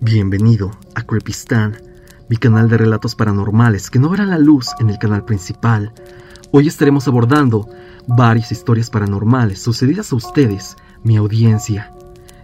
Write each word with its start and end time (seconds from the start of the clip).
Bienvenido 0.00 0.70
a 0.94 1.02
Creepistan, 1.02 1.78
mi 2.28 2.36
canal 2.36 2.68
de 2.68 2.78
relatos 2.78 3.16
paranormales 3.16 3.90
que 3.90 3.98
no 3.98 4.08
verá 4.08 4.24
la 4.24 4.38
luz 4.38 4.68
en 4.78 4.90
el 4.90 4.98
canal 4.98 5.24
principal. 5.24 5.92
Hoy 6.52 6.68
estaremos 6.68 7.08
abordando 7.08 7.68
varias 8.06 8.52
historias 8.52 8.90
paranormales 8.90 9.60
sucedidas 9.60 10.12
a 10.12 10.16
ustedes, 10.16 10.76
mi 11.02 11.16
audiencia. 11.16 11.92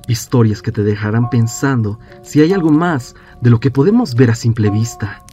Historias 0.08 0.60
que 0.60 0.72
te 0.72 0.82
dejarán 0.82 1.30
pensando 1.30 2.00
si 2.24 2.40
hay 2.40 2.52
algo 2.52 2.70
más 2.70 3.14
de 3.40 3.50
lo 3.50 3.60
que 3.60 3.70
podemos 3.70 4.16
ver 4.16 4.32
a 4.32 4.34
simple 4.34 4.70
vista. 4.70 5.24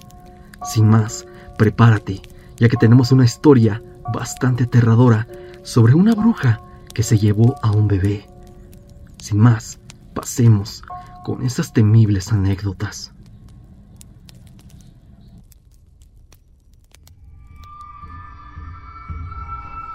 Sin 0.63 0.87
más, 0.87 1.25
prepárate, 1.57 2.21
ya 2.57 2.69
que 2.69 2.77
tenemos 2.77 3.11
una 3.11 3.25
historia 3.25 3.81
bastante 4.13 4.65
aterradora 4.65 5.27
sobre 5.63 5.95
una 5.95 6.13
bruja 6.13 6.61
que 6.99 7.03
se 7.03 7.17
llevó 7.17 7.55
a 7.61 7.71
un 7.71 7.87
bebé. 7.87 8.27
Sin 9.19 9.37
más, 9.37 9.79
pasemos 10.13 10.83
con 11.23 11.45
esas 11.45 11.71
temibles 11.71 12.33
anécdotas. 12.33 13.13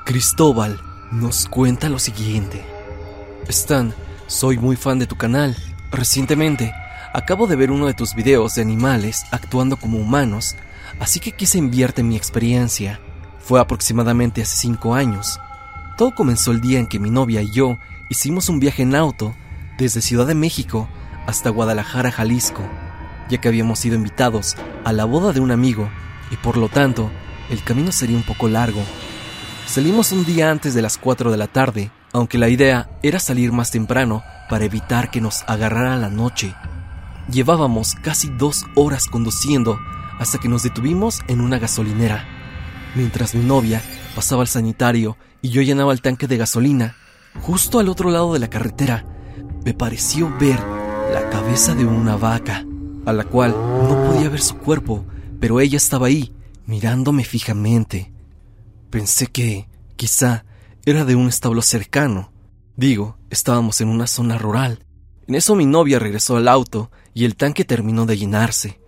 Cristóbal 0.06 0.80
nos 1.12 1.46
cuenta 1.46 1.90
lo 1.90 1.98
siguiente. 1.98 2.64
Stan, 3.48 3.92
soy 4.26 4.56
muy 4.56 4.76
fan 4.76 4.98
de 4.98 5.06
tu 5.06 5.16
canal. 5.16 5.54
Recientemente, 5.90 6.73
acabo 7.12 7.46
de 7.46 7.56
ver 7.56 7.70
uno 7.70 7.86
de 7.86 7.92
tus 7.92 8.14
videos 8.14 8.54
de 8.54 8.62
animales 8.62 9.26
actuando 9.30 9.76
como 9.76 9.98
humanos, 9.98 10.56
así 11.00 11.20
que 11.20 11.32
quise 11.32 11.59
enviarte 11.59 12.02
mi 12.02 12.16
experiencia. 12.16 12.98
Fue 13.40 13.60
aproximadamente 13.60 14.40
hace 14.40 14.56
cinco 14.56 14.95
años. 14.95 15.38
Todo 15.96 16.12
comenzó 16.12 16.50
el 16.50 16.60
día 16.60 16.80
en 16.80 16.88
que 16.88 16.98
mi 16.98 17.10
novia 17.10 17.40
y 17.40 17.50
yo 17.50 17.78
hicimos 18.08 18.48
un 18.48 18.58
viaje 18.58 18.82
en 18.82 18.96
auto 18.96 19.32
desde 19.78 20.02
Ciudad 20.02 20.26
de 20.26 20.34
México 20.34 20.88
hasta 21.26 21.51
Guadalajara, 21.51 22.10
Jalisco, 22.10 22.62
ya 23.30 23.40
que 23.40 23.46
habíamos 23.46 23.78
sido 23.78 23.95
invitados 23.95 24.56
a 24.84 24.92
la 24.92 25.04
boda 25.04 25.32
de 25.32 25.38
un 25.38 25.52
amigo 25.52 25.88
y 26.32 26.36
por 26.36 26.56
lo 26.56 26.68
tanto 26.68 27.12
el 27.48 27.62
camino 27.62 27.92
sería 27.92 28.16
un 28.16 28.24
poco 28.24 28.48
largo. 28.48 28.82
Salimos 29.66 30.10
un 30.10 30.24
día 30.24 30.51
antes 30.51 30.74
de 30.74 30.82
las 30.82 30.98
4 30.98 31.30
de 31.30 31.36
la 31.36 31.46
tarde, 31.46 31.92
aunque 32.12 32.38
la 32.38 32.48
idea 32.48 32.90
era 33.04 33.20
salir 33.20 33.52
más 33.52 33.70
temprano 33.70 34.24
para 34.48 34.64
evitar 34.64 35.12
que 35.12 35.20
nos 35.20 35.45
agarrara 35.46 35.96
la 35.96 36.10
noche. 36.10 36.56
Llevábamos 37.30 37.95
casi 37.95 38.29
dos 38.30 38.64
horas 38.74 39.06
conduciendo 39.06 39.79
hasta 40.18 40.38
que 40.38 40.48
nos 40.48 40.64
detuvimos 40.64 41.20
en 41.29 41.40
una 41.40 41.58
gasolinera. 41.60 42.24
Mientras 42.96 43.34
mi 43.34 43.45
novia 43.45 43.80
pasaba 44.15 44.43
al 44.43 44.48
sanitario 44.48 45.16
y 45.43 45.51
yo 45.51 45.62
llenaba 45.62 45.93
el 45.93 46.01
tanque 46.01 46.26
de 46.26 46.37
gasolina, 46.37 46.96
justo 47.43 47.79
al 47.79 47.88
otro 47.88 48.10
lado 48.10 48.32
de 48.32 48.38
la 48.38 48.48
carretera, 48.48 49.04
me 49.65 49.74
pareció 49.74 50.32
ver 50.38 50.59
la 51.12 51.29
cabeza 51.30 51.74
de 51.74 51.84
una 51.84 52.16
vaca, 52.16 52.65
a 53.04 53.12
la 53.12 53.24
cual 53.24 53.51
no 53.52 54.07
podía 54.07 54.29
ver 54.29 54.40
su 54.40 54.57
cuerpo, 54.57 55.04
pero 55.40 55.60
ella 55.60 55.76
estaba 55.76 56.07
ahí, 56.07 56.32
mirándome 56.66 57.24
fijamente. 57.24 58.12
Pensé 58.90 59.26
que, 59.26 59.68
quizá, 59.96 60.45
era 60.87 61.04
de 61.04 61.15
un 61.15 61.29
establo 61.29 61.62
cercano. 61.62 62.32
Digo, 62.76 63.18
estábamos 63.30 63.80
en 63.80 63.88
una 63.88 64.06
zona 64.06 64.38
rural. 64.38 64.84
En 65.26 65.34
eso 65.34 65.54
mi 65.54 65.66
novia 65.66 65.98
regresó 65.98 66.37
al 66.37 66.48
auto 66.48 66.91
y 67.15 67.25
el 67.25 67.37
tanque 67.37 67.65
terminó 67.65 68.06
de 68.06 68.16
llenarse. 68.16 68.81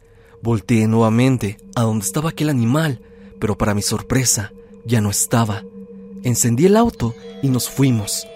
Volteé 0.43 0.87
nuevamente 0.87 1.57
a 1.75 1.83
donde 1.83 2.05
estaba 2.05 2.31
aquel 2.31 2.51
animal, 2.51 3.01
pero 3.41 3.57
para 3.57 3.75
mi 3.75 3.83
sorpresa, 3.83 4.53
ya 4.87 5.01
no 5.01 5.11
estaba. 5.11 5.65
Encendí 6.23 6.67
el 6.67 6.77
auto 6.77 7.15
y 7.43 7.49
nos 7.49 7.69
fuimos. 7.69 8.27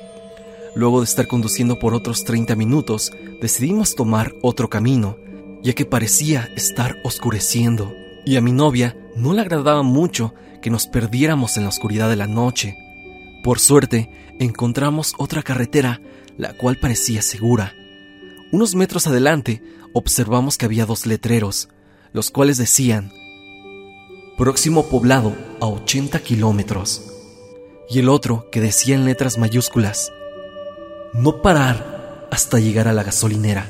Luego 0.74 1.00
de 1.00 1.04
estar 1.04 1.26
conduciendo 1.26 1.78
por 1.78 1.94
otros 1.94 2.24
30 2.24 2.54
minutos, 2.56 3.12
decidimos 3.40 3.94
tomar 3.94 4.34
otro 4.42 4.68
camino, 4.68 5.16
ya 5.62 5.72
que 5.72 5.84
parecía 5.84 6.48
estar 6.56 6.96
oscureciendo, 7.05 7.92
y 8.24 8.36
a 8.36 8.40
mi 8.40 8.52
novia 8.52 8.96
no 9.16 9.33
le 9.33 9.40
agradaba 9.40 9.83
mucho 9.83 10.34
que 10.62 10.70
nos 10.70 10.86
perdiéramos 10.86 11.56
en 11.56 11.64
la 11.64 11.70
oscuridad 11.70 12.08
de 12.08 12.16
la 12.16 12.27
noche. 12.27 12.77
Por 13.42 13.58
suerte, 13.58 14.10
encontramos 14.39 15.14
otra 15.18 15.42
carretera, 15.42 16.00
la 16.36 16.52
cual 16.55 16.77
parecía 16.77 17.22
segura. 17.22 17.74
Unos 18.52 18.74
metros 18.74 19.06
adelante, 19.06 19.62
observamos 19.92 20.58
que 20.58 20.66
había 20.66 20.86
dos 20.86 21.06
letreros, 21.06 21.68
los 22.12 22.30
cuales 22.30 22.58
decían, 22.58 23.12
Próximo 24.40 24.86
poblado 24.89 25.36
a 25.61 25.67
80 25.67 26.18
kilómetros, 26.20 27.12
y 27.90 27.98
el 27.98 28.08
otro 28.08 28.48
que 28.51 28.62
decía 28.62 28.95
en 28.95 29.05
letras 29.05 29.36
mayúsculas, 29.36 30.14
No 31.12 31.42
parar 31.42 32.27
hasta 32.30 32.58
llegar 32.58 32.89
a 32.89 32.95
la 32.95 33.02
gasolinera. 33.02 33.68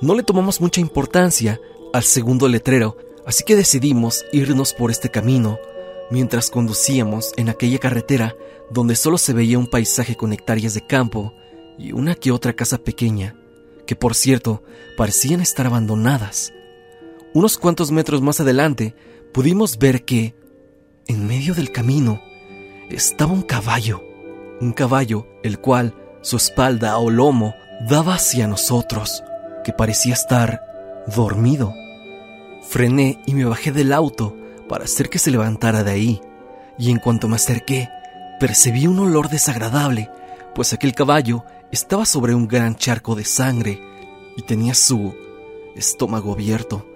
No 0.00 0.16
le 0.16 0.24
tomamos 0.24 0.60
mucha 0.60 0.80
importancia 0.80 1.60
al 1.92 2.02
segundo 2.02 2.48
letrero, 2.48 2.96
así 3.26 3.44
que 3.44 3.54
decidimos 3.54 4.24
irnos 4.32 4.74
por 4.74 4.90
este 4.90 5.08
camino 5.08 5.60
mientras 6.10 6.50
conducíamos 6.50 7.32
en 7.36 7.48
aquella 7.48 7.78
carretera 7.78 8.34
donde 8.72 8.96
solo 8.96 9.18
se 9.18 9.34
veía 9.34 9.56
un 9.56 9.68
paisaje 9.68 10.16
con 10.16 10.32
hectáreas 10.32 10.74
de 10.74 10.84
campo 10.84 11.32
y 11.78 11.92
una 11.92 12.16
que 12.16 12.32
otra 12.32 12.54
casa 12.54 12.78
pequeña, 12.78 13.36
que 13.86 13.94
por 13.94 14.16
cierto 14.16 14.64
parecían 14.96 15.40
estar 15.40 15.64
abandonadas. 15.64 16.52
Unos 17.34 17.56
cuantos 17.56 17.92
metros 17.92 18.20
más 18.20 18.40
adelante 18.40 18.96
pudimos 19.32 19.78
ver 19.78 20.04
que, 20.04 20.34
en 21.06 21.26
medio 21.26 21.54
del 21.54 21.72
camino, 21.72 22.20
estaba 22.90 23.32
un 23.32 23.42
caballo, 23.42 24.02
un 24.60 24.72
caballo 24.72 25.26
el 25.42 25.58
cual 25.58 25.94
su 26.20 26.36
espalda 26.36 26.98
o 26.98 27.10
lomo 27.10 27.54
daba 27.88 28.14
hacia 28.14 28.46
nosotros, 28.46 29.22
que 29.64 29.72
parecía 29.72 30.14
estar 30.14 31.04
dormido. 31.06 31.72
Frené 32.68 33.20
y 33.26 33.34
me 33.34 33.44
bajé 33.44 33.72
del 33.72 33.92
auto 33.92 34.36
para 34.68 34.84
hacer 34.84 35.08
que 35.08 35.18
se 35.18 35.30
levantara 35.30 35.84
de 35.84 35.90
ahí, 35.90 36.20
y 36.78 36.90
en 36.90 36.98
cuanto 36.98 37.28
me 37.28 37.36
acerqué, 37.36 37.88
percibí 38.38 38.86
un 38.86 38.98
olor 38.98 39.28
desagradable, 39.28 40.10
pues 40.54 40.72
aquel 40.72 40.94
caballo 40.94 41.44
estaba 41.70 42.04
sobre 42.04 42.34
un 42.34 42.48
gran 42.48 42.76
charco 42.76 43.14
de 43.14 43.24
sangre 43.24 43.80
y 44.36 44.42
tenía 44.42 44.74
su 44.74 45.14
estómago 45.76 46.32
abierto. 46.32 46.86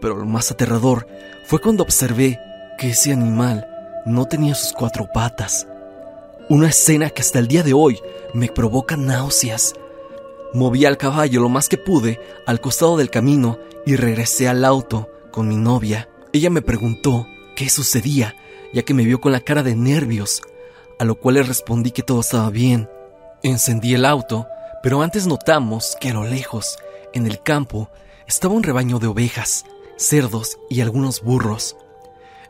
Pero 0.00 0.16
lo 0.16 0.24
más 0.24 0.50
aterrador 0.50 1.06
fue 1.44 1.60
cuando 1.60 1.82
observé 1.82 2.40
que 2.78 2.90
ese 2.90 3.12
animal 3.12 3.66
no 4.06 4.26
tenía 4.26 4.54
sus 4.54 4.72
cuatro 4.72 5.08
patas. 5.12 5.66
Una 6.48 6.68
escena 6.68 7.10
que 7.10 7.22
hasta 7.22 7.38
el 7.38 7.46
día 7.46 7.62
de 7.62 7.74
hoy 7.74 8.00
me 8.34 8.48
provoca 8.48 8.96
náuseas. 8.96 9.74
Moví 10.52 10.84
al 10.84 10.96
caballo 10.96 11.40
lo 11.40 11.48
más 11.48 11.68
que 11.68 11.76
pude 11.76 12.18
al 12.46 12.60
costado 12.60 12.96
del 12.96 13.10
camino 13.10 13.58
y 13.86 13.96
regresé 13.96 14.48
al 14.48 14.64
auto 14.64 15.08
con 15.30 15.48
mi 15.48 15.56
novia. 15.56 16.08
Ella 16.32 16.50
me 16.50 16.62
preguntó 16.62 17.26
qué 17.54 17.68
sucedía, 17.68 18.34
ya 18.72 18.82
que 18.82 18.94
me 18.94 19.04
vio 19.04 19.20
con 19.20 19.32
la 19.32 19.40
cara 19.40 19.62
de 19.62 19.76
nervios, 19.76 20.42
a 20.98 21.04
lo 21.04 21.14
cual 21.16 21.36
le 21.36 21.42
respondí 21.42 21.90
que 21.92 22.02
todo 22.02 22.20
estaba 22.20 22.50
bien. 22.50 22.88
Encendí 23.42 23.94
el 23.94 24.04
auto, 24.04 24.46
pero 24.82 25.02
antes 25.02 25.26
notamos 25.26 25.96
que 26.00 26.10
a 26.10 26.14
lo 26.14 26.24
lejos, 26.24 26.78
en 27.12 27.26
el 27.26 27.42
campo, 27.42 27.90
estaba 28.26 28.54
un 28.54 28.62
rebaño 28.62 28.98
de 28.98 29.06
ovejas, 29.06 29.64
cerdos 30.00 30.58
y 30.68 30.80
algunos 30.80 31.22
burros. 31.22 31.76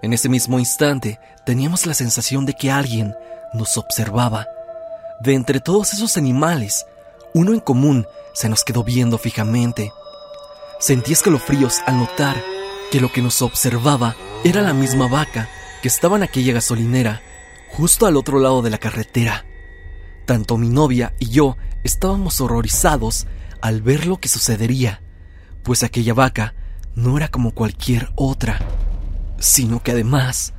En 0.02 0.12
ese 0.12 0.28
mismo 0.28 0.58
instante 0.58 1.18
teníamos 1.44 1.84
la 1.86 1.94
sensación 1.94 2.46
de 2.46 2.54
que 2.54 2.70
alguien 2.70 3.14
nos 3.52 3.76
observaba. 3.76 4.46
De 5.20 5.34
entre 5.34 5.60
todos 5.60 5.92
esos 5.92 6.16
animales, 6.16 6.86
uno 7.34 7.52
en 7.52 7.60
común 7.60 8.06
se 8.32 8.48
nos 8.48 8.64
quedó 8.64 8.84
viendo 8.84 9.18
fijamente. 9.18 9.92
Sentí 10.78 11.12
escalofríos 11.12 11.80
al 11.86 11.98
notar 11.98 12.42
que 12.90 13.00
lo 13.00 13.12
que 13.12 13.20
nos 13.20 13.42
observaba 13.42 14.16
era 14.44 14.62
la 14.62 14.72
misma 14.72 15.08
vaca 15.08 15.48
que 15.82 15.88
estaba 15.88 16.16
en 16.16 16.22
aquella 16.22 16.54
gasolinera, 16.54 17.20
justo 17.68 18.06
al 18.06 18.16
otro 18.16 18.38
lado 18.38 18.62
de 18.62 18.70
la 18.70 18.78
carretera. 18.78 19.44
Tanto 20.24 20.56
mi 20.56 20.68
novia 20.68 21.14
y 21.18 21.28
yo 21.30 21.56
estábamos 21.82 22.40
horrorizados 22.40 23.26
al 23.60 23.82
ver 23.82 24.06
lo 24.06 24.18
que 24.18 24.28
sucedería, 24.28 25.02
pues 25.62 25.82
aquella 25.82 26.14
vaca 26.14 26.54
no 26.94 27.16
era 27.16 27.28
como 27.28 27.52
cualquier 27.52 28.10
otra, 28.14 28.58
sino 29.38 29.82
que 29.82 29.92
además 29.92 30.54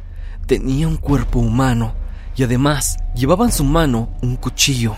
tenía 0.47 0.87
un 0.87 0.97
cuerpo 0.97 1.39
humano 1.39 1.93
y 2.35 2.43
además 2.43 2.97
llevaba 3.15 3.45
en 3.45 3.51
su 3.51 3.63
mano 3.63 4.09
un 4.21 4.35
cuchillo. 4.35 4.95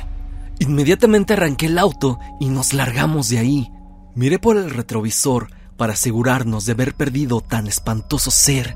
Inmediatamente 0.60 1.34
arranqué 1.34 1.66
el 1.66 1.78
auto 1.78 2.20
y 2.40 2.48
nos 2.48 2.74
largamos 2.74 3.30
de 3.30 3.40
ahí. 3.40 3.72
Miré 4.16 4.40
por 4.40 4.58
el 4.58 4.70
retrovisor 4.70 5.50
para 5.78 5.94
asegurarnos 5.94 6.66
de 6.66 6.74
haber 6.74 6.96
perdido 6.96 7.42
tan 7.42 7.68
espantoso 7.68 8.32
ser. 8.32 8.76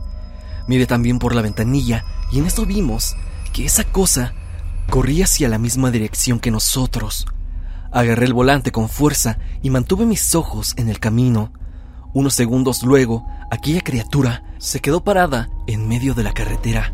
Miré 0.68 0.86
también 0.86 1.20
por 1.20 1.36
la 1.36 1.42
ventanilla 1.42 2.04
y 2.32 2.40
en 2.40 2.46
esto 2.46 2.66
vimos 2.66 3.16
que 3.54 3.66
esa 3.66 3.84
cosa 3.86 4.34
corría 4.90 5.26
hacia 5.26 5.50
la 5.50 5.60
misma 5.60 5.92
dirección 5.92 6.40
que 6.40 6.52
nosotros. 6.52 7.26
Agarré 7.92 8.26
el 8.26 8.34
volante 8.34 8.72
con 8.72 8.90
fuerza 8.90 9.38
y 9.62 9.70
mantuve 9.70 10.06
mis 10.06 10.36
ojos 10.36 10.74
en 10.78 10.90
el 10.90 11.00
camino. 11.00 11.54
Unos 12.18 12.34
segundos 12.34 12.82
luego, 12.82 13.28
aquella 13.52 13.82
criatura 13.82 14.42
se 14.58 14.80
quedó 14.80 15.02
parada 15.02 15.52
en 15.68 15.88
medio 15.88 16.16
de 16.16 16.24
la 16.24 16.34
carretera. 16.34 16.92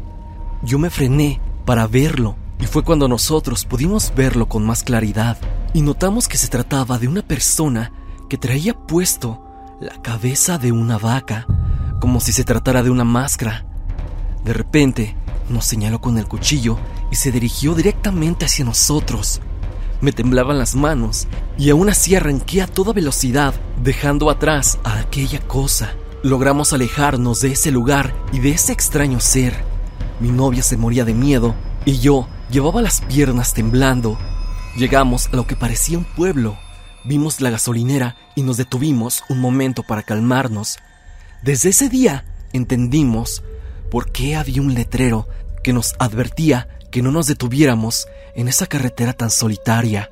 Yo 0.63 0.77
me 0.79 0.89
frené 0.89 1.39
para 1.63 1.87
verlo 1.87 2.35
Y 2.59 2.65
fue 2.65 2.83
cuando 2.83 3.07
nosotros 3.07 3.63
pudimos 3.63 4.11
verlo 4.17 4.49
con 4.49 4.65
más 4.65 4.83
claridad 4.83 5.37
y 5.73 5.81
notamos 5.81 6.27
que 6.27 6.35
se 6.35 6.49
trataba 6.49 6.97
de 6.97 7.07
una 7.07 7.21
persona 7.21 7.93
que 8.27 8.37
traía 8.37 8.73
puesto 8.73 9.41
la 9.79 10.01
cabeza 10.01 10.57
de 10.57 10.73
una 10.73 10.97
vaca, 10.97 11.47
como 12.01 12.19
si 12.19 12.33
se 12.33 12.43
tratara 12.43 12.83
de 12.83 12.89
una 12.89 13.05
máscara. 13.05 13.65
De 14.43 14.51
repente, 14.51 15.15
nos 15.47 15.63
señaló 15.63 16.01
con 16.01 16.17
el 16.17 16.27
cuchillo 16.27 16.77
y 17.11 17.15
se 17.15 17.31
dirigió 17.31 17.75
directamente 17.75 18.43
hacia 18.43 18.65
nosotros. 18.65 19.39
Me 20.03 20.11
temblaban 20.11 20.57
las 20.57 20.75
manos 20.75 21.29
y 21.57 21.69
aún 21.69 21.87
así 21.87 22.13
arranqué 22.13 22.61
a 22.61 22.67
toda 22.67 22.91
velocidad, 22.91 23.53
dejando 23.81 24.29
atrás 24.29 24.77
a 24.83 24.99
aquella 24.99 25.39
cosa. 25.39 25.93
Logramos 26.23 26.73
alejarnos 26.73 27.39
de 27.39 27.53
ese 27.53 27.71
lugar 27.71 28.13
y 28.33 28.39
de 28.39 28.49
ese 28.49 28.73
extraño 28.73 29.21
ser. 29.21 29.55
Mi 30.19 30.29
novia 30.29 30.61
se 30.61 30.75
moría 30.75 31.05
de 31.05 31.13
miedo 31.13 31.55
y 31.85 31.99
yo 31.99 32.27
llevaba 32.51 32.81
las 32.81 32.99
piernas 32.99 33.53
temblando. 33.53 34.19
Llegamos 34.75 35.27
a 35.27 35.37
lo 35.37 35.47
que 35.47 35.55
parecía 35.55 35.99
un 35.99 36.03
pueblo. 36.03 36.57
Vimos 37.05 37.39
la 37.39 37.51
gasolinera 37.51 38.17
y 38.35 38.43
nos 38.43 38.57
detuvimos 38.57 39.23
un 39.29 39.39
momento 39.39 39.83
para 39.83 40.03
calmarnos. 40.03 40.79
Desde 41.43 41.69
ese 41.69 41.87
día 41.87 42.25
entendimos 42.51 43.41
por 43.89 44.11
qué 44.11 44.35
había 44.35 44.61
un 44.61 44.73
letrero 44.73 45.29
que 45.63 45.71
nos 45.71 45.95
advertía 45.97 46.67
que 46.93 47.01
no 47.01 47.11
nos 47.11 47.25
detuviéramos 47.25 48.07
en 48.35 48.47
esa 48.47 48.67
carretera 48.67 49.13
tan 49.13 49.31
solitaria. 49.31 50.11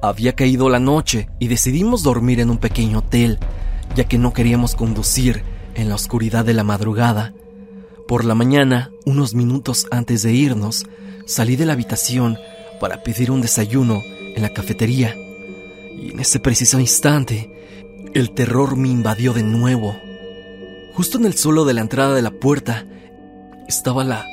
Había 0.00 0.34
caído 0.34 0.70
la 0.70 0.80
noche 0.80 1.28
y 1.38 1.48
decidimos 1.48 2.02
dormir 2.02 2.40
en 2.40 2.48
un 2.48 2.56
pequeño 2.56 3.00
hotel, 3.00 3.38
ya 3.94 4.04
que 4.04 4.16
no 4.16 4.32
queríamos 4.32 4.74
conducir 4.74 5.42
en 5.74 5.90
la 5.90 5.96
oscuridad 5.96 6.46
de 6.46 6.54
la 6.54 6.64
madrugada. 6.64 7.34
Por 8.08 8.24
la 8.24 8.34
mañana, 8.34 8.90
unos 9.04 9.34
minutos 9.34 9.86
antes 9.90 10.22
de 10.22 10.32
irnos, 10.32 10.86
salí 11.26 11.56
de 11.56 11.66
la 11.66 11.74
habitación 11.74 12.38
para 12.80 13.02
pedir 13.02 13.30
un 13.30 13.42
desayuno 13.42 14.00
en 14.34 14.40
la 14.40 14.54
cafetería. 14.54 15.14
Y 15.94 16.12
en 16.12 16.20
ese 16.20 16.40
preciso 16.40 16.80
instante, 16.80 17.52
el 18.14 18.30
terror 18.30 18.76
me 18.76 18.88
invadió 18.88 19.34
de 19.34 19.42
nuevo. 19.42 19.94
Justo 20.94 21.18
en 21.18 21.26
el 21.26 21.34
suelo 21.34 21.66
de 21.66 21.74
la 21.74 21.82
entrada 21.82 22.14
de 22.14 22.22
la 22.22 22.30
puerta 22.30 22.86
estaba 23.68 24.04
la 24.04 24.26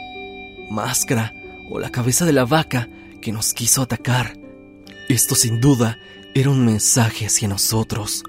máscara 0.69 1.33
o 1.71 1.79
la 1.79 1.89
cabeza 1.89 2.25
de 2.25 2.33
la 2.33 2.45
vaca 2.45 2.89
que 3.21 3.31
nos 3.31 3.53
quiso 3.53 3.81
atacar. 3.81 4.37
Esto 5.07 5.35
sin 5.35 5.61
duda 5.61 5.97
era 6.35 6.49
un 6.49 6.65
mensaje 6.65 7.25
hacia 7.25 7.47
nosotros. 7.47 8.23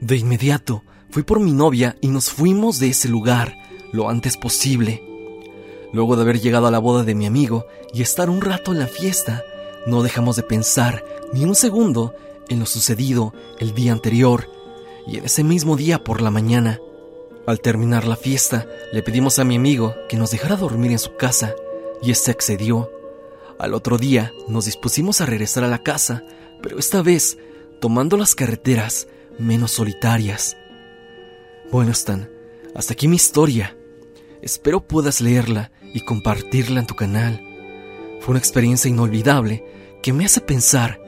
De 0.00 0.16
inmediato 0.16 0.84
fui 1.10 1.24
por 1.24 1.40
mi 1.40 1.52
novia 1.52 1.96
y 2.00 2.08
nos 2.08 2.30
fuimos 2.30 2.78
de 2.78 2.88
ese 2.88 3.08
lugar 3.08 3.56
lo 3.92 4.08
antes 4.08 4.36
posible. 4.36 5.02
Luego 5.92 6.16
de 6.16 6.22
haber 6.22 6.40
llegado 6.40 6.66
a 6.66 6.70
la 6.70 6.78
boda 6.78 7.04
de 7.04 7.14
mi 7.14 7.26
amigo 7.26 7.66
y 7.92 8.02
estar 8.02 8.30
un 8.30 8.40
rato 8.40 8.72
en 8.72 8.78
la 8.78 8.86
fiesta, 8.86 9.42
no 9.86 10.02
dejamos 10.02 10.36
de 10.36 10.42
pensar 10.42 11.04
ni 11.32 11.44
un 11.44 11.54
segundo 11.54 12.14
en 12.48 12.60
lo 12.60 12.66
sucedido 12.66 13.34
el 13.58 13.74
día 13.74 13.92
anterior 13.92 14.48
y 15.06 15.18
en 15.18 15.24
ese 15.24 15.42
mismo 15.44 15.76
día 15.76 16.02
por 16.02 16.22
la 16.22 16.30
mañana. 16.30 16.80
Al 17.46 17.60
terminar 17.60 18.06
la 18.06 18.16
fiesta, 18.16 18.66
le 18.92 19.02
pedimos 19.02 19.38
a 19.38 19.44
mi 19.44 19.56
amigo 19.56 19.94
que 20.08 20.16
nos 20.16 20.30
dejara 20.30 20.56
dormir 20.56 20.92
en 20.92 20.98
su 20.98 21.16
casa 21.16 21.54
y 22.04 22.10
este 22.10 22.30
accedió. 22.30 22.90
Al 23.58 23.74
otro 23.74 23.98
día 23.98 24.32
nos 24.48 24.66
dispusimos 24.66 25.20
a 25.20 25.26
regresar 25.26 25.64
a 25.64 25.68
la 25.68 25.82
casa, 25.82 26.22
pero 26.62 26.78
esta 26.78 27.02
vez 27.02 27.38
tomando 27.80 28.16
las 28.16 28.34
carreteras 28.34 29.08
menos 29.38 29.72
solitarias. 29.72 30.56
Bueno, 31.70 31.92
Stan, 31.92 32.28
hasta 32.74 32.92
aquí 32.92 33.08
mi 33.08 33.16
historia. 33.16 33.76
Espero 34.42 34.86
puedas 34.86 35.20
leerla 35.20 35.70
y 35.94 36.00
compartirla 36.00 36.80
en 36.80 36.86
tu 36.86 36.94
canal. 36.94 37.40
Fue 38.20 38.32
una 38.32 38.38
experiencia 38.38 38.88
inolvidable 38.88 39.64
que 40.02 40.12
me 40.12 40.24
hace 40.24 40.40
pensar 40.40 41.00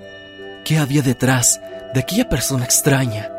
qué 0.64 0.78
había 0.78 1.02
detrás 1.02 1.60
de 1.92 2.00
aquella 2.00 2.28
persona 2.28 2.64
extraña. 2.64 3.30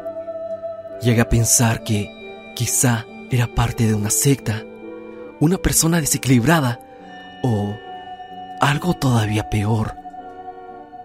Llega 1.01 1.24
a 1.24 1.30
pensar 1.30 1.83
que 1.83 2.09
quizá 2.56 3.06
era 3.31 3.54
parte 3.54 3.88
de 3.88 3.94
una 3.94 4.09
secta, 4.09 4.65
una 5.39 5.57
persona 5.57 6.00
desequilibrada 6.00 6.86
algo 8.59 8.94
todavía 8.94 9.50
peor. 9.50 9.94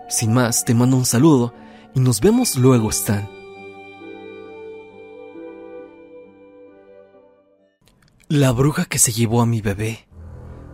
Sin 0.09 0.33
más, 0.33 0.65
te 0.65 0.75
mando 0.75 0.97
un 0.97 1.05
saludo 1.05 1.55
y 1.95 2.01
nos 2.01 2.21
vemos 2.21 2.57
luego, 2.57 2.91
Stan. 2.91 3.29
La 8.29 8.51
bruja 8.53 8.87
que 8.87 8.99
se 8.99 9.13
llevó 9.13 9.43
a 9.43 9.47
mi 9.47 9.61
bebé, 9.61 10.07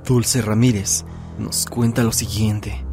Dulce 0.05 0.43
Ramírez, 0.43 1.05
nos 1.39 1.67
cuenta 1.67 2.05
lo 2.05 2.13
siguiente. 2.13 2.85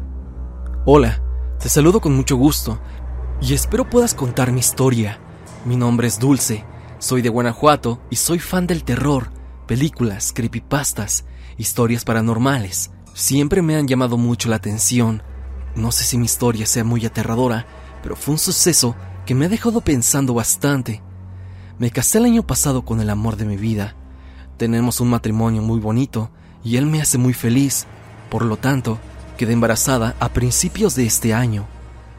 Hola, 0.84 1.22
te 1.60 1.68
saludo 1.68 2.00
con 2.00 2.16
mucho 2.16 2.36
gusto 2.36 2.80
y 3.40 3.54
espero 3.54 3.88
puedas 3.88 4.14
contar 4.14 4.50
mi 4.50 4.60
historia. 4.60 5.20
Mi 5.64 5.76
nombre 5.76 6.08
es 6.08 6.18
Dulce, 6.18 6.64
soy 6.98 7.22
de 7.22 7.28
Guanajuato 7.28 8.00
y 8.10 8.16
soy 8.16 8.40
fan 8.40 8.66
del 8.66 8.82
terror, 8.82 9.30
películas, 9.66 10.32
creepypastas, 10.32 11.24
historias 11.56 12.04
paranormales. 12.04 12.90
Siempre 13.16 13.62
me 13.62 13.76
han 13.76 13.88
llamado 13.88 14.18
mucho 14.18 14.50
la 14.50 14.56
atención. 14.56 15.22
No 15.74 15.90
sé 15.90 16.04
si 16.04 16.18
mi 16.18 16.26
historia 16.26 16.66
sea 16.66 16.84
muy 16.84 17.06
aterradora, 17.06 17.66
pero 18.02 18.14
fue 18.14 18.32
un 18.32 18.38
suceso 18.38 18.94
que 19.24 19.34
me 19.34 19.46
ha 19.46 19.48
dejado 19.48 19.80
pensando 19.80 20.34
bastante. 20.34 21.00
Me 21.78 21.90
casé 21.90 22.18
el 22.18 22.26
año 22.26 22.46
pasado 22.46 22.84
con 22.84 23.00
el 23.00 23.08
amor 23.08 23.36
de 23.36 23.46
mi 23.46 23.56
vida. 23.56 23.96
Tenemos 24.58 25.00
un 25.00 25.08
matrimonio 25.08 25.62
muy 25.62 25.80
bonito 25.80 26.30
y 26.62 26.76
él 26.76 26.84
me 26.84 27.00
hace 27.00 27.16
muy 27.16 27.32
feliz. 27.32 27.86
Por 28.28 28.44
lo 28.44 28.58
tanto, 28.58 28.98
quedé 29.38 29.54
embarazada 29.54 30.14
a 30.20 30.28
principios 30.34 30.94
de 30.94 31.06
este 31.06 31.32
año. 31.32 31.66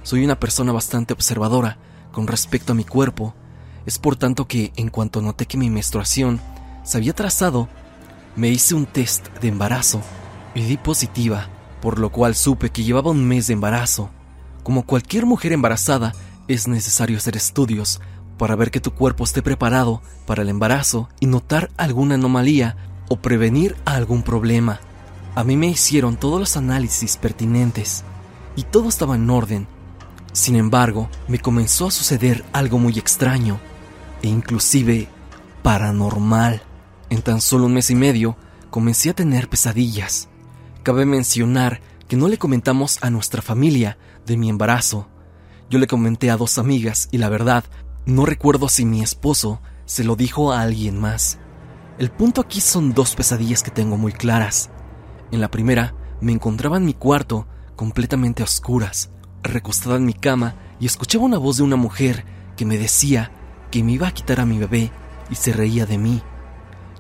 Soy 0.02 0.26
una 0.26 0.40
persona 0.40 0.72
bastante 0.72 1.14
observadora 1.14 1.78
con 2.12 2.26
respecto 2.26 2.72
a 2.72 2.76
mi 2.76 2.86
cuerpo. 2.86 3.36
Es 3.86 4.00
por 4.00 4.16
tanto 4.16 4.48
que, 4.48 4.74
en 4.76 4.90
cuanto 4.90 5.22
noté 5.22 5.46
que 5.46 5.60
mi 5.60 5.70
menstruación 5.70 6.42
se 6.84 6.98
había 6.98 7.14
trazado, 7.14 7.70
me 8.36 8.50
hice 8.50 8.74
un 8.74 8.88
test 8.88 9.28
de 9.42 9.50
embarazo 9.50 10.02
y 10.58 10.64
di 10.64 10.78
positiva, 10.78 11.50
por 11.82 12.00
lo 12.00 12.12
cual 12.12 12.36
supe 12.36 12.72
que 12.72 12.84
llevaba 12.84 13.12
un 13.12 13.28
mes 13.28 13.48
de 13.48 13.54
embarazo. 13.54 14.10
Como 14.64 14.86
cualquier 14.86 15.26
mujer 15.26 15.54
embarazada, 15.54 16.14
es 16.48 16.68
necesario 16.68 17.18
hacer 17.18 17.38
estudios 17.38 18.02
para 18.38 18.56
ver 18.56 18.72
que 18.72 18.80
tu 18.80 18.92
cuerpo 18.92 19.24
esté 19.24 19.42
preparado 19.42 20.02
para 20.26 20.42
el 20.42 20.50
embarazo 20.50 21.10
y 21.20 21.28
notar 21.28 21.70
alguna 21.78 22.16
anomalía 22.16 22.76
o 23.08 23.18
prevenir 23.18 23.76
algún 23.86 24.24
problema. 24.24 24.80
A 25.36 25.44
mí 25.44 25.56
me 25.56 25.68
hicieron 25.68 26.18
todos 26.18 26.40
los 26.40 26.58
análisis 26.58 27.18
pertinentes 27.18 28.04
y 28.56 28.64
todo 28.64 28.90
estaba 28.90 29.16
en 29.16 29.30
orden. 29.30 29.68
Sin 30.34 30.56
embargo, 30.56 31.10
me 31.28 31.40
comenzó 31.40 31.88
a 31.88 31.92
suceder 31.92 32.44
algo 32.54 32.80
muy 32.80 32.98
extraño 32.98 33.60
e 34.24 34.28
inclusive 34.28 35.08
paranormal. 35.62 36.64
En 37.10 37.22
tan 37.22 37.42
solo 37.42 37.68
un 37.68 37.74
mes 37.74 37.90
y 37.92 37.96
medio 37.96 38.36
comencé 38.70 39.12
a 39.12 39.14
tener 39.14 39.50
pesadillas. 39.50 40.30
Cabe 40.88 41.06
mencionar 41.06 41.82
que 42.08 42.16
no 42.16 42.30
le 42.30 42.38
comentamos 42.38 43.00
a 43.02 43.10
nuestra 43.10 43.42
familia 43.42 43.98
de 44.26 44.38
mi 44.38 44.50
embarazo. 44.50 45.10
Yo 45.70 45.80
le 45.80 45.86
comenté 45.86 46.32
a 46.32 46.38
dos 46.38 46.58
amigas 46.58 47.10
y 47.12 47.18
la 47.18 47.28
verdad, 47.28 47.66
no 48.06 48.26
recuerdo 48.26 48.70
si 48.70 48.86
mi 48.86 49.02
esposo 49.02 49.60
se 49.84 50.06
lo 50.06 50.16
dijo 50.16 50.54
a 50.54 50.62
alguien 50.62 50.98
más. 50.98 51.40
El 52.00 52.10
punto 52.10 52.40
aquí 52.40 52.62
son 52.62 52.94
dos 52.94 53.18
pesadillas 53.18 53.64
que 53.64 53.70
tengo 53.70 53.98
muy 53.98 54.14
claras. 54.14 54.70
En 55.30 55.42
la 55.42 55.52
primera, 55.52 55.94
me 56.22 56.32
encontraba 56.32 56.78
en 56.78 56.86
mi 56.86 56.94
cuarto, 56.94 57.48
completamente 57.76 58.42
a 58.42 58.46
oscuras, 58.46 59.10
recostada 59.44 59.98
en 59.98 60.06
mi 60.06 60.14
cama, 60.14 60.56
y 60.80 60.86
escuchaba 60.86 61.26
una 61.26 61.38
voz 61.38 61.58
de 61.58 61.64
una 61.64 61.76
mujer 61.76 62.24
que 62.56 62.64
me 62.64 62.78
decía 62.78 63.34
que 63.72 63.84
me 63.84 63.92
iba 63.92 64.08
a 64.08 64.14
quitar 64.14 64.40
a 64.40 64.46
mi 64.46 64.58
bebé 64.58 64.94
y 65.30 65.36
se 65.36 65.52
reía 65.52 65.86
de 65.86 65.98
mí. 65.98 66.22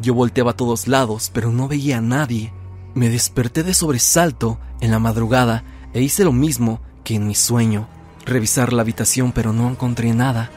Yo 0.01 0.13
volteaba 0.13 0.51
a 0.51 0.58
todos 0.58 0.89
lados, 0.89 1.32
pero 1.34 1.53
no 1.53 1.70
veía 1.70 2.00
a 2.00 2.01
nadie. 2.01 2.51
Me 2.98 3.10
desperté 3.10 3.62
de 3.62 3.75
sobresalto 3.75 4.58
en 4.82 4.89
la 4.89 4.98
madrugada 4.98 5.63
e 5.94 6.01
hice 6.01 6.24
lo 6.24 6.32
mismo 6.32 6.82
que 7.04 7.13
en 7.13 7.27
mi 7.27 7.36
sueño. 7.36 7.88
Revisar 8.25 8.74
la 8.74 8.82
habitación, 8.82 9.34
pero 9.34 9.54
no 9.54 9.70
encontré 9.70 10.16
nada. 10.16 10.50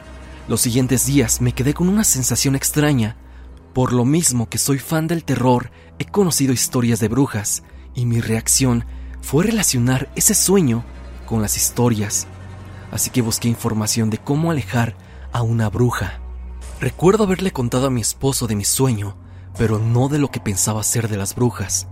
Los 0.47 0.61
siguientes 0.61 1.05
días 1.05 1.39
me 1.39 1.53
quedé 1.53 1.75
con 1.75 1.87
una 1.87 2.03
sensación 2.03 2.55
extraña. 2.55 3.15
Por 3.75 3.93
lo 3.93 4.05
mismo 4.05 4.49
que 4.49 4.57
soy 4.57 4.79
fan 4.79 5.05
del 5.05 5.23
terror, 5.23 5.69
he 5.99 6.05
conocido 6.05 6.51
historias 6.51 6.99
de 6.99 7.09
brujas, 7.09 7.61
y 7.93 8.07
mi 8.07 8.21
reacción 8.21 8.85
fue 9.21 9.43
relacionar 9.43 10.09
ese 10.15 10.33
sueño 10.33 10.83
con 11.27 11.43
las 11.43 11.57
historias. 11.57 12.25
Así 12.91 13.11
que 13.11 13.21
busqué 13.21 13.49
información 13.49 14.09
de 14.09 14.17
cómo 14.17 14.49
alejar 14.49 14.95
a 15.31 15.43
una 15.43 15.69
bruja. 15.69 16.19
Recuerdo 16.79 17.25
haberle 17.25 17.51
contado 17.51 17.85
a 17.85 17.91
mi 17.91 18.01
esposo 18.01 18.47
de 18.47 18.55
mi 18.55 18.65
sueño, 18.65 19.15
pero 19.59 19.77
no 19.77 20.07
de 20.07 20.17
lo 20.17 20.31
que 20.31 20.39
pensaba 20.39 20.81
ser 20.81 21.07
de 21.07 21.17
las 21.17 21.35
brujas. 21.35 21.87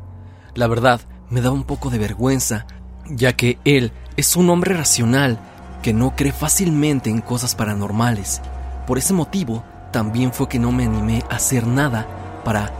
La 0.55 0.67
verdad, 0.67 1.01
me 1.29 1.41
daba 1.41 1.53
un 1.53 1.63
poco 1.63 1.89
de 1.89 1.97
vergüenza, 1.97 2.65
ya 3.09 3.33
que 3.33 3.59
él 3.65 3.91
es 4.17 4.35
un 4.35 4.49
hombre 4.49 4.73
racional 4.73 5.39
que 5.81 5.93
no 5.93 6.15
cree 6.15 6.31
fácilmente 6.31 7.09
en 7.09 7.21
cosas 7.21 7.55
paranormales. 7.55 8.41
Por 8.87 8.97
ese 8.97 9.13
motivo, 9.13 9.63
también 9.91 10.33
fue 10.33 10.49
que 10.49 10.59
no 10.59 10.71
me 10.71 10.85
animé 10.85 11.23
a 11.29 11.35
hacer 11.35 11.65
nada 11.65 12.41
para 12.43 12.71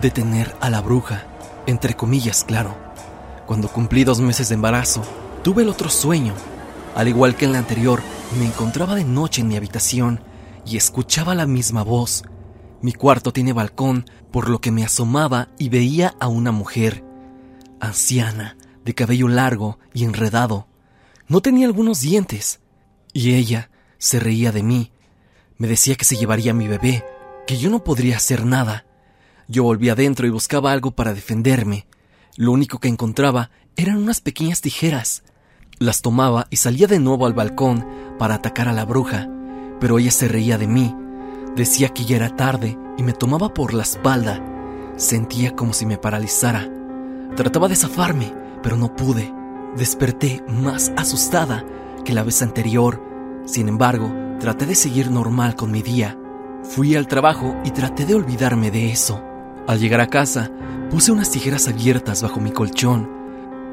detener 0.00 0.54
a 0.60 0.70
la 0.70 0.80
bruja, 0.80 1.24
entre 1.66 1.94
comillas, 1.94 2.44
claro. 2.44 2.74
Cuando 3.46 3.68
cumplí 3.68 4.04
dos 4.04 4.20
meses 4.20 4.48
de 4.48 4.56
embarazo, 4.56 5.02
tuve 5.42 5.62
el 5.62 5.68
otro 5.68 5.88
sueño. 5.88 6.34
Al 6.94 7.08
igual 7.08 7.36
que 7.36 7.44
en 7.44 7.52
la 7.52 7.58
anterior, 7.58 8.02
me 8.38 8.46
encontraba 8.46 8.94
de 8.94 9.04
noche 9.04 9.40
en 9.42 9.48
mi 9.48 9.56
habitación 9.56 10.20
y 10.66 10.76
escuchaba 10.76 11.34
la 11.34 11.46
misma 11.46 11.82
voz. 11.82 12.24
Mi 12.82 12.92
cuarto 12.92 13.32
tiene 13.32 13.52
balcón, 13.52 14.06
por 14.30 14.48
lo 14.48 14.60
que 14.60 14.70
me 14.70 14.84
asomaba 14.84 15.48
y 15.58 15.68
veía 15.68 16.14
a 16.20 16.28
una 16.28 16.52
mujer, 16.52 17.04
anciana, 17.80 18.56
de 18.84 18.94
cabello 18.94 19.28
largo 19.28 19.78
y 19.92 20.04
enredado. 20.04 20.66
No 21.28 21.40
tenía 21.40 21.66
algunos 21.66 22.00
dientes. 22.00 22.60
Y 23.12 23.34
ella 23.34 23.70
se 23.98 24.20
reía 24.20 24.52
de 24.52 24.62
mí. 24.62 24.92
Me 25.56 25.68
decía 25.68 25.96
que 25.96 26.04
se 26.04 26.16
llevaría 26.16 26.52
a 26.52 26.54
mi 26.54 26.68
bebé, 26.68 27.04
que 27.46 27.58
yo 27.58 27.70
no 27.70 27.84
podría 27.84 28.16
hacer 28.16 28.46
nada. 28.46 28.86
Yo 29.48 29.64
volví 29.64 29.88
adentro 29.88 30.26
y 30.26 30.30
buscaba 30.30 30.72
algo 30.72 30.92
para 30.92 31.14
defenderme. 31.14 31.86
Lo 32.36 32.52
único 32.52 32.78
que 32.78 32.88
encontraba 32.88 33.50
eran 33.76 33.96
unas 33.96 34.20
pequeñas 34.20 34.60
tijeras. 34.60 35.22
Las 35.78 36.02
tomaba 36.02 36.46
y 36.50 36.56
salía 36.56 36.86
de 36.86 36.98
nuevo 36.98 37.26
al 37.26 37.34
balcón 37.34 37.86
para 38.18 38.36
atacar 38.36 38.68
a 38.68 38.72
la 38.72 38.84
bruja, 38.84 39.28
pero 39.80 39.98
ella 39.98 40.10
se 40.10 40.28
reía 40.28 40.58
de 40.58 40.66
mí. 40.66 40.94
Decía 41.56 41.88
que 41.90 42.04
ya 42.04 42.16
era 42.16 42.36
tarde 42.36 42.78
y 42.96 43.02
me 43.02 43.12
tomaba 43.12 43.54
por 43.54 43.74
la 43.74 43.82
espalda. 43.82 44.42
Sentía 44.96 45.54
como 45.54 45.72
si 45.72 45.86
me 45.86 45.98
paralizara. 45.98 46.77
Trataba 47.36 47.68
de 47.68 47.76
zafarme, 47.76 48.34
pero 48.62 48.76
no 48.76 48.94
pude. 48.94 49.32
Desperté 49.76 50.42
más 50.48 50.92
asustada 50.96 51.64
que 52.04 52.12
la 52.12 52.22
vez 52.22 52.42
anterior. 52.42 53.02
Sin 53.44 53.68
embargo, 53.68 54.12
traté 54.40 54.66
de 54.66 54.74
seguir 54.74 55.10
normal 55.10 55.54
con 55.54 55.70
mi 55.70 55.82
día. 55.82 56.18
Fui 56.62 56.94
al 56.96 57.06
trabajo 57.06 57.56
y 57.64 57.70
traté 57.70 58.04
de 58.04 58.14
olvidarme 58.14 58.70
de 58.70 58.90
eso. 58.90 59.22
Al 59.66 59.78
llegar 59.78 60.00
a 60.00 60.08
casa, 60.08 60.50
puse 60.90 61.12
unas 61.12 61.30
tijeras 61.30 61.68
abiertas 61.68 62.22
bajo 62.22 62.40
mi 62.40 62.50
colchón. 62.50 63.08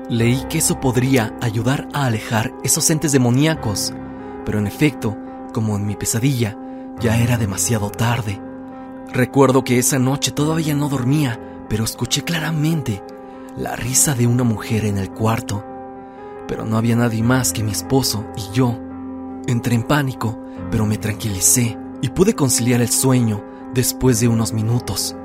Leí 0.10 0.44
que 0.50 0.60
eso 0.60 0.80
podría 0.80 1.36
ayudar 1.42 1.88
a 1.94 2.06
alejar 2.06 2.54
esos 2.64 2.90
entes 2.90 3.12
demoníacos, 3.12 3.94
pero 4.46 4.60
en 4.60 4.68
efecto, 4.68 5.18
como 5.54 5.76
en 5.78 5.88
mi 5.88 5.96
pesadilla, 5.96 6.58
ya 7.00 7.18
era 7.18 7.38
demasiado 7.38 7.90
tarde. 7.90 8.40
Recuerdo 9.12 9.64
que 9.64 9.80
esa 9.80 9.98
noche 9.98 10.32
todavía 10.32 10.76
no 10.76 10.90
dormía, 10.90 11.40
pero 11.70 11.84
escuché 11.84 12.24
claramente 12.24 13.02
la 13.58 13.76
risa 13.76 14.16
de 14.16 14.28
una 14.28 14.44
mujer 14.44 14.86
en 14.86 14.98
el 14.98 15.12
cuarto. 15.12 15.64
Pero 16.48 16.66
no 16.66 16.78
había 16.78 16.96
nadie 16.96 17.24
más 17.24 17.54
que 17.54 17.64
mi 17.64 17.72
esposo 17.72 18.26
y 18.36 18.54
yo. 18.54 18.78
Entré 19.48 19.76
en 19.76 19.84
pánico, 19.84 20.38
pero 20.72 20.86
me 20.86 20.98
tranquilicé 20.98 21.78
y 22.02 22.10
pude 22.10 22.36
conciliar 22.36 22.82
el 22.82 22.90
sueño 22.90 23.44
después 23.74 24.20
de 24.20 24.28
unos 24.28 24.54
minutos. 24.54 25.16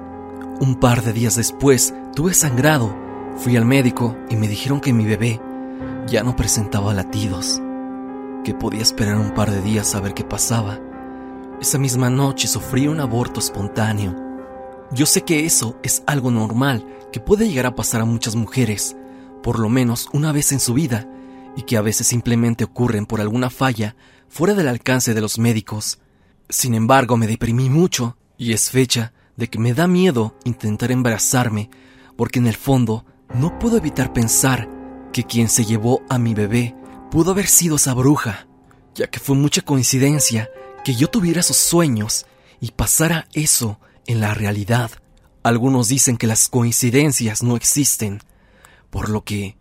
Un 0.61 0.77
par 0.77 1.03
de 1.03 1.13
días 1.13 1.37
después 1.37 1.95
tuve 2.15 2.35
sangrado, 2.35 2.95
fui 3.37 3.57
al 3.57 3.65
médico 3.65 4.17
y 4.29 4.37
me 4.37 4.49
dijeron 4.49 4.81
que 4.81 4.93
mi 4.93 5.07
bebé 5.07 5.41
ya 6.07 6.23
no 6.23 6.37
presentaba 6.37 6.93
latidos, 6.93 7.63
que 8.45 8.55
podía 8.55 8.83
esperar 8.83 9.17
un 9.17 9.33
par 9.33 9.51
de 9.51 9.63
días 9.63 9.95
a 9.95 10.01
ver 10.01 10.15
qué 10.15 10.25
pasaba. 10.25 10.79
Esa 11.61 11.79
misma 11.79 12.11
noche 12.11 12.49
sufrí 12.49 12.89
un 12.89 13.01
aborto 13.01 13.41
espontáneo. 13.41 14.20
Yo 14.93 15.07
sé 15.07 15.23
que 15.23 15.47
eso 15.47 15.79
es 15.85 16.03
algo 16.07 16.33
normal 16.33 16.85
que 17.13 17.21
puede 17.21 17.49
llegar 17.49 17.67
a 17.67 17.77
pasar 17.77 18.01
a 18.01 18.05
muchas 18.05 18.35
mujeres, 18.35 18.97
por 19.43 19.61
lo 19.61 19.69
menos 19.69 20.09
una 20.13 20.33
vez 20.33 20.51
en 20.51 20.59
su 20.59 20.75
vida, 20.75 21.09
y 21.57 21.63
que 21.63 21.77
a 21.77 21.81
veces 21.81 22.09
simplemente 22.09 22.65
ocurren 22.65 23.07
por 23.07 23.21
alguna 23.21 23.51
falla 23.51 23.95
fuera 24.29 24.55
del 24.55 24.67
alcance 24.69 25.15
de 25.15 25.21
los 25.21 25.39
médicos. 25.39 26.01
Sin 26.49 26.75
embargo, 26.75 27.17
me 27.17 27.29
deprimí 27.29 27.71
mucho, 27.71 28.17
y 28.37 28.53
es 28.53 28.71
fecha 28.71 29.13
de 29.37 29.49
que 29.49 29.59
me 29.59 29.75
da 29.75 29.87
miedo 29.87 30.37
intentar 30.45 30.91
embarazarme, 30.91 31.71
porque 32.17 32.41
en 32.41 32.49
el 32.49 32.57
fondo 32.57 33.05
no 33.33 33.61
puedo 33.61 33.77
evitar 33.77 34.13
pensar 34.13 34.69
que 35.13 35.23
quien 35.23 35.49
se 35.49 35.65
llevó 35.65 36.03
a 36.09 36.19
mi 36.19 36.35
bebé 36.35 36.75
pudo 37.13 37.31
haber 37.31 37.47
sido 37.47 37.77
esa 37.77 37.95
bruja, 37.95 38.49
ya 38.95 39.07
que 39.07 39.21
fue 39.21 39.37
mucha 39.37 39.63
coincidencia 39.63 40.51
que 40.85 40.95
yo 40.95 41.09
tuviera 41.09 41.41
esos 41.41 41.57
sueños 41.57 42.27
y 42.61 42.73
pasara 42.73 43.29
eso 43.33 43.79
en 44.07 44.21
la 44.21 44.35
realidad. 44.35 44.91
Algunos 45.43 45.89
dicen 45.89 46.17
que 46.17 46.27
las 46.27 46.49
coincidencias 46.49 47.43
no 47.43 47.57
existen, 47.57 48.21
por 48.91 49.09
lo 49.09 49.25
que, 49.25 49.57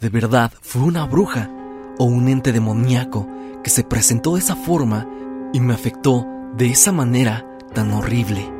de 0.00 0.08
verdad, 0.08 0.52
fue 0.62 0.82
una 0.82 1.04
bruja 1.04 1.50
o 1.98 2.04
un 2.04 2.28
ente 2.28 2.52
demoníaco 2.52 3.28
que 3.62 3.70
se 3.70 3.84
presentó 3.84 4.34
de 4.34 4.40
esa 4.40 4.56
forma 4.56 5.06
y 5.52 5.60
me 5.60 5.74
afectó 5.74 6.26
de 6.56 6.70
esa 6.70 6.92
manera 6.92 7.46
tan 7.74 7.92
horrible. 7.92 8.50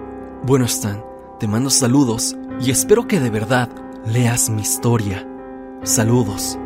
Bueno, 0.42 0.66
Stan, 0.66 1.02
te 1.38 1.48
mando 1.48 1.70
saludos 1.70 2.36
y 2.60 2.70
espero 2.70 3.06
que 3.06 3.20
de 3.20 3.30
verdad 3.30 3.70
leas 4.06 4.50
mi 4.50 4.62
historia. 4.62 5.26
Saludos. 5.82 6.59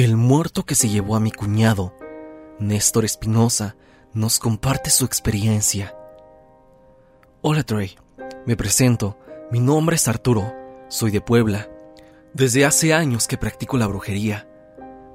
El 0.00 0.16
muerto 0.16 0.64
que 0.64 0.74
se 0.74 0.88
llevó 0.88 1.14
a 1.14 1.20
mi 1.20 1.30
cuñado 1.30 1.94
Néstor 2.58 3.04
Espinosa 3.04 3.76
nos 4.14 4.38
comparte 4.38 4.88
su 4.88 5.04
experiencia. 5.04 5.94
Hola 7.42 7.64
Trey, 7.64 7.98
me 8.46 8.56
presento, 8.56 9.18
mi 9.50 9.60
nombre 9.60 9.96
es 9.96 10.08
Arturo, 10.08 10.54
soy 10.88 11.10
de 11.10 11.20
Puebla. 11.20 11.68
Desde 12.32 12.64
hace 12.64 12.94
años 12.94 13.28
que 13.28 13.36
practico 13.36 13.76
la 13.76 13.88
brujería. 13.88 14.48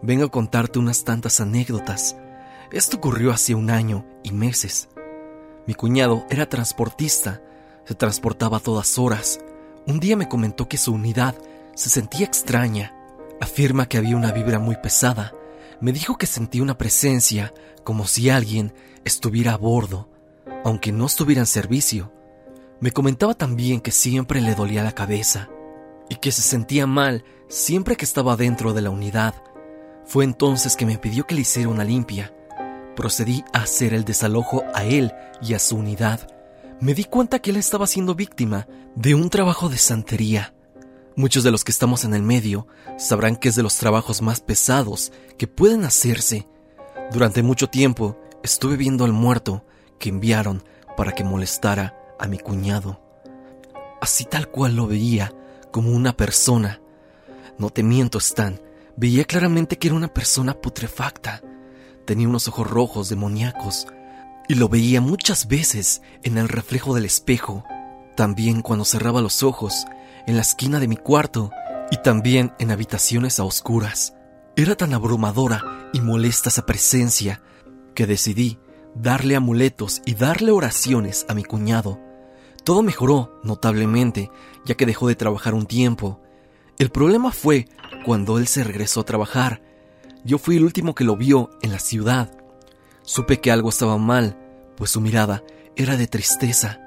Vengo 0.03 0.25
a 0.25 0.29
contarte 0.29 0.77
unas 0.77 1.03
tantas 1.03 1.41
anécdotas. 1.41 2.15
Esto 2.71 2.97
ocurrió 2.97 3.31
hace 3.31 3.55
un 3.55 3.71
año 3.71 4.05
y 4.21 4.33
meses. 4.33 4.89
Mi 5.65 5.73
cuñado 5.73 6.27
era 6.29 6.47
transportista, 6.47 7.41
se 7.85 7.95
transportaba 7.95 8.57
a 8.57 8.59
todas 8.59 8.99
horas. 8.99 9.39
Un 9.87 9.99
día 9.99 10.15
me 10.15 10.29
comentó 10.29 10.69
que 10.69 10.77
su 10.77 10.93
unidad 10.93 11.33
se 11.73 11.89
sentía 11.89 12.27
extraña. 12.27 12.94
Afirma 13.41 13.87
que 13.87 13.97
había 13.97 14.15
una 14.15 14.31
vibra 14.31 14.59
muy 14.59 14.75
pesada 14.77 15.33
me 15.79 15.91
dijo 15.91 16.17
que 16.17 16.25
sentía 16.25 16.63
una 16.63 16.77
presencia 16.77 17.53
como 17.83 18.07
si 18.07 18.29
alguien 18.29 18.73
estuviera 19.03 19.53
a 19.53 19.57
bordo, 19.57 20.09
aunque 20.63 20.91
no 20.91 21.05
estuviera 21.05 21.41
en 21.41 21.45
servicio. 21.45 22.11
Me 22.79 22.91
comentaba 22.91 23.33
también 23.33 23.81
que 23.81 23.91
siempre 23.91 24.41
le 24.41 24.55
dolía 24.55 24.83
la 24.83 24.93
cabeza 24.93 25.49
y 26.09 26.15
que 26.15 26.31
se 26.31 26.41
sentía 26.41 26.87
mal 26.87 27.23
siempre 27.49 27.95
que 27.95 28.05
estaba 28.05 28.35
dentro 28.35 28.73
de 28.73 28.81
la 28.81 28.89
unidad. 28.89 29.35
Fue 30.05 30.23
entonces 30.23 30.75
que 30.75 30.85
me 30.85 30.97
pidió 30.97 31.27
que 31.27 31.35
le 31.35 31.41
hiciera 31.41 31.69
una 31.69 31.83
limpia. 31.83 32.33
Procedí 32.95 33.43
a 33.53 33.59
hacer 33.59 33.93
el 33.93 34.05
desalojo 34.05 34.63
a 34.73 34.85
él 34.85 35.13
y 35.39 35.53
a 35.53 35.59
su 35.59 35.75
unidad. 35.75 36.27
Me 36.79 36.93
di 36.93 37.03
cuenta 37.03 37.39
que 37.39 37.51
él 37.51 37.57
estaba 37.57 37.85
siendo 37.85 38.15
víctima 38.15 38.67
de 38.95 39.13
un 39.13 39.29
trabajo 39.29 39.69
de 39.69 39.77
santería. 39.77 40.54
Muchos 41.17 41.45
de 41.45 41.51
los 41.51 41.63
que 41.63 41.71
estamos 41.71 42.03
en 42.03 42.13
el 42.13 42.21
medio 42.23 42.67
sabrán 42.97 43.37
que 43.37 43.47
es 43.47 43.55
de 43.55 43.63
los 43.63 43.77
trabajos 43.77 44.21
más 44.21 44.41
pesados 44.41 45.13
que 45.37 45.47
pueden 45.47 45.85
hacerse. 45.85 46.45
Durante 47.11 47.41
mucho 47.41 47.69
tiempo 47.69 48.19
estuve 48.43 48.75
viendo 48.75 49.05
al 49.05 49.13
muerto 49.13 49.63
que 49.97 50.09
enviaron 50.09 50.63
para 50.97 51.13
que 51.13 51.23
molestara 51.23 51.97
a 52.19 52.27
mi 52.27 52.37
cuñado. 52.37 52.99
Así 54.01 54.25
tal 54.25 54.49
cual 54.49 54.75
lo 54.75 54.87
veía, 54.87 55.33
como 55.71 55.91
una 55.91 56.17
persona. 56.17 56.81
No 57.57 57.69
te 57.69 57.81
miento, 57.81 58.17
Stan, 58.17 58.59
veía 58.97 59.23
claramente 59.23 59.77
que 59.77 59.87
era 59.87 59.95
una 59.95 60.13
persona 60.13 60.53
putrefacta. 60.53 61.41
Tenía 62.05 62.27
unos 62.27 62.49
ojos 62.49 62.69
rojos 62.69 63.07
demoníacos 63.07 63.87
y 64.49 64.55
lo 64.55 64.67
veía 64.67 64.99
muchas 64.99 65.47
veces 65.47 66.01
en 66.23 66.37
el 66.37 66.49
reflejo 66.49 66.93
del 66.93 67.05
espejo. 67.05 67.63
También 68.17 68.61
cuando 68.61 68.83
cerraba 68.83 69.21
los 69.21 69.43
ojos 69.43 69.85
en 70.27 70.35
la 70.35 70.41
esquina 70.41 70.79
de 70.79 70.87
mi 70.87 70.97
cuarto 70.97 71.51
y 71.91 71.97
también 71.97 72.53
en 72.59 72.71
habitaciones 72.71 73.39
a 73.39 73.43
oscuras. 73.43 74.13
Era 74.55 74.75
tan 74.75 74.93
abrumadora 74.93 75.89
y 75.93 76.01
molesta 76.01 76.49
esa 76.49 76.65
presencia 76.65 77.41
que 77.93 78.07
decidí 78.07 78.59
darle 78.95 79.35
amuletos 79.35 80.01
y 80.05 80.15
darle 80.15 80.51
oraciones 80.51 81.25
a 81.29 81.33
mi 81.33 81.43
cuñado. 81.43 81.99
Todo 82.63 82.81
mejoró 82.81 83.39
notablemente, 83.43 84.31
ya 84.65 84.75
que 84.75 84.85
dejó 84.85 85.07
de 85.07 85.15
trabajar 85.15 85.53
un 85.53 85.65
tiempo. 85.65 86.21
El 86.79 86.89
problema 86.89 87.31
fue 87.31 87.67
cuando 88.05 88.37
él 88.37 88.47
se 88.47 88.63
regresó 88.63 89.01
a 89.01 89.05
trabajar. 89.05 89.61
Yo 90.23 90.37
fui 90.37 90.57
el 90.57 90.63
último 90.63 90.95
que 90.95 91.03
lo 91.03 91.15
vio 91.15 91.51
en 91.61 91.71
la 91.71 91.79
ciudad. 91.79 92.31
Supe 93.03 93.39
que 93.39 93.51
algo 93.51 93.69
estaba 93.69 93.97
mal, 93.97 94.37
pues 94.75 94.91
su 94.91 95.01
mirada 95.01 95.43
era 95.75 95.97
de 95.97 96.07
tristeza. 96.07 96.79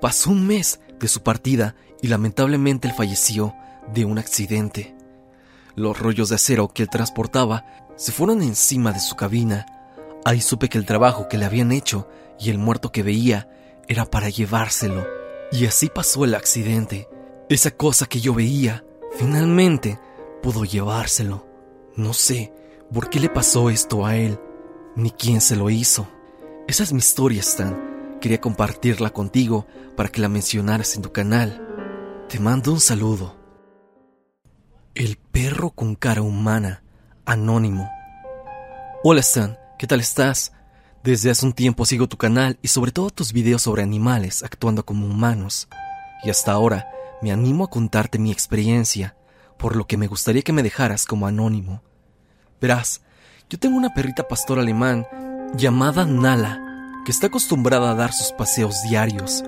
Pasó 0.00 0.30
un 0.30 0.46
mes 0.46 0.80
de 1.00 1.08
su 1.08 1.22
partida 1.22 1.74
y 2.02 2.08
lamentablemente 2.08 2.88
él 2.88 2.94
falleció 2.94 3.54
de 3.92 4.04
un 4.04 4.18
accidente. 4.18 4.94
Los 5.74 5.98
rollos 5.98 6.28
de 6.28 6.36
acero 6.36 6.68
que 6.68 6.82
él 6.82 6.90
transportaba 6.90 7.64
se 7.96 8.12
fueron 8.12 8.42
encima 8.42 8.92
de 8.92 9.00
su 9.00 9.16
cabina. 9.16 9.66
Ahí 10.24 10.40
supe 10.40 10.68
que 10.68 10.78
el 10.78 10.86
trabajo 10.86 11.28
que 11.28 11.38
le 11.38 11.44
habían 11.44 11.72
hecho 11.72 12.08
y 12.38 12.50
el 12.50 12.58
muerto 12.58 12.92
que 12.92 13.02
veía 13.02 13.48
era 13.88 14.04
para 14.04 14.28
llevárselo. 14.28 15.06
Y 15.52 15.66
así 15.66 15.88
pasó 15.88 16.24
el 16.24 16.34
accidente. 16.34 17.08
Esa 17.48 17.72
cosa 17.72 18.06
que 18.06 18.20
yo 18.20 18.34
veía, 18.34 18.84
finalmente 19.16 19.98
pudo 20.42 20.64
llevárselo. 20.64 21.46
No 21.96 22.12
sé 22.12 22.52
por 22.92 23.10
qué 23.10 23.20
le 23.20 23.28
pasó 23.28 23.70
esto 23.70 24.06
a 24.06 24.16
él, 24.16 24.38
ni 24.96 25.10
quién 25.10 25.40
se 25.40 25.56
lo 25.56 25.70
hizo. 25.70 26.08
Esa 26.68 26.84
es 26.84 26.92
mi 26.92 26.98
historia. 26.98 27.42
Quería 28.20 28.40
compartirla 28.40 29.10
contigo 29.10 29.66
para 29.96 30.08
que 30.10 30.20
la 30.20 30.28
mencionaras 30.28 30.94
en 30.94 31.02
tu 31.02 31.12
canal. 31.12 31.66
Te 32.28 32.38
mando 32.38 32.72
un 32.72 32.80
saludo. 32.80 33.36
El 34.94 35.16
perro 35.16 35.70
con 35.70 35.94
cara 35.94 36.22
humana, 36.22 36.82
anónimo. 37.24 37.90
Hola 39.02 39.20
Stan, 39.20 39.58
¿qué 39.78 39.86
tal 39.86 40.00
estás? 40.00 40.52
Desde 41.02 41.30
hace 41.30 41.46
un 41.46 41.54
tiempo 41.54 41.86
sigo 41.86 42.08
tu 42.08 42.18
canal 42.18 42.58
y 42.60 42.68
sobre 42.68 42.92
todo 42.92 43.10
tus 43.10 43.32
videos 43.32 43.62
sobre 43.62 43.82
animales 43.82 44.42
actuando 44.42 44.84
como 44.84 45.06
humanos. 45.06 45.68
Y 46.22 46.30
hasta 46.30 46.52
ahora 46.52 46.90
me 47.22 47.32
animo 47.32 47.64
a 47.64 47.70
contarte 47.70 48.18
mi 48.18 48.30
experiencia, 48.30 49.16
por 49.56 49.76
lo 49.76 49.86
que 49.86 49.96
me 49.96 50.06
gustaría 50.06 50.42
que 50.42 50.52
me 50.52 50.62
dejaras 50.62 51.06
como 51.06 51.26
anónimo. 51.26 51.82
Verás, 52.60 53.00
yo 53.48 53.58
tengo 53.58 53.76
una 53.76 53.94
perrita 53.94 54.28
pastor 54.28 54.58
alemán 54.58 55.06
llamada 55.54 56.04
Nala, 56.04 56.69
que 57.04 57.12
está 57.12 57.28
acostumbrada 57.28 57.90
a 57.90 57.94
dar 57.94 58.12
sus 58.12 58.32
paseos 58.32 58.82
diarios. 58.82 59.42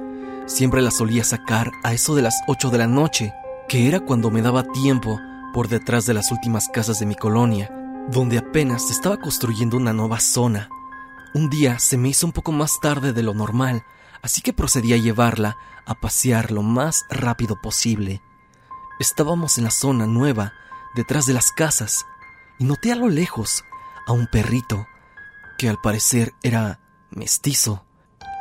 Siempre 0.46 0.82
la 0.82 0.90
solía 0.90 1.24
sacar 1.24 1.70
a 1.82 1.92
eso 1.92 2.14
de 2.14 2.22
las 2.22 2.42
8 2.46 2.70
de 2.70 2.78
la 2.78 2.86
noche, 2.86 3.32
que 3.68 3.88
era 3.88 4.00
cuando 4.00 4.30
me 4.30 4.42
daba 4.42 4.64
tiempo 4.64 5.20
por 5.52 5.68
detrás 5.68 6.06
de 6.06 6.14
las 6.14 6.32
últimas 6.32 6.68
casas 6.68 6.98
de 6.98 7.06
mi 7.06 7.14
colonia, 7.14 7.70
donde 8.10 8.38
apenas 8.38 8.86
se 8.86 8.92
estaba 8.92 9.18
construyendo 9.18 9.76
una 9.76 9.92
nueva 9.92 10.18
zona. 10.20 10.68
Un 11.34 11.48
día 11.48 11.78
se 11.78 11.96
me 11.96 12.08
hizo 12.08 12.26
un 12.26 12.32
poco 12.32 12.52
más 12.52 12.80
tarde 12.80 13.12
de 13.12 13.22
lo 13.22 13.34
normal, 13.34 13.84
así 14.22 14.42
que 14.42 14.52
procedí 14.52 14.92
a 14.92 14.98
llevarla 14.98 15.56
a 15.86 15.94
pasear 15.94 16.50
lo 16.50 16.62
más 16.62 17.04
rápido 17.10 17.60
posible. 17.60 18.22
Estábamos 18.98 19.58
en 19.58 19.64
la 19.64 19.70
zona 19.70 20.06
nueva, 20.06 20.52
detrás 20.94 21.26
de 21.26 21.34
las 21.34 21.52
casas, 21.52 22.04
y 22.58 22.64
noté 22.64 22.92
a 22.92 22.96
lo 22.96 23.08
lejos 23.08 23.64
a 24.06 24.12
un 24.12 24.26
perrito, 24.26 24.86
que 25.58 25.68
al 25.68 25.80
parecer 25.80 26.34
era 26.42 26.80
mestizo 27.14 27.84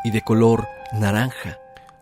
y 0.04 0.12
de 0.12 0.22
color 0.22 0.68
naranja. 0.94 1.60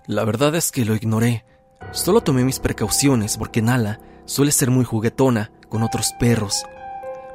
La 0.08 0.24
verdad 0.24 0.56
es 0.56 0.72
que 0.72 0.86
lo 0.86 0.96
ignoré. 0.96 1.46
Solo 1.92 2.22
tomé 2.22 2.44
mis 2.44 2.60
precauciones 2.60 3.38
porque 3.38 3.62
Nala 3.62 4.00
suele 4.26 4.52
ser 4.52 4.72
muy 4.72 4.86
juguetona 4.86 5.52
con 5.70 5.84
otros 5.84 6.14
perros. 6.20 6.64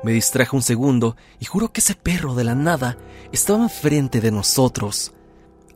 Me 0.02 0.12
distraje 0.12 0.54
un 0.54 0.62
segundo 0.62 1.16
y 1.40 1.44
juro 1.46 1.72
que 1.72 1.80
ese 1.80 1.94
perro 1.94 2.34
de 2.34 2.44
la 2.44 2.54
nada 2.54 2.96
estaba 3.32 3.62
enfrente 3.62 4.20
de 4.20 4.30
nosotros, 4.30 5.14